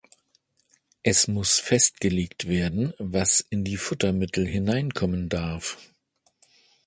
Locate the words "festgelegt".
1.59-2.47